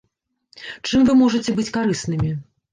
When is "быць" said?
1.61-1.69